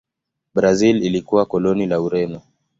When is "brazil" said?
0.55-1.03